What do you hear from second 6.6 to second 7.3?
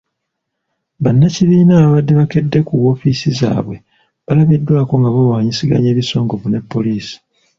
poliisi.